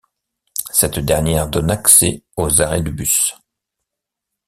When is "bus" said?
2.89-3.35